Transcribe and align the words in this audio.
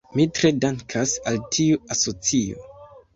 Mi 0.19 0.23
tre 0.37 0.49
dankas 0.63 1.13
al 1.31 1.37
tiu 1.57 1.77
asocio. 1.97 2.65